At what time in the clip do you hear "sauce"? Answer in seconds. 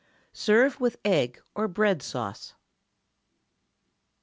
2.01-2.55